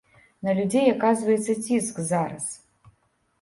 На 0.45 0.53
людзей 0.59 0.87
аказваецца 0.93 1.57
ціск 1.67 2.01
зараз. 2.09 2.49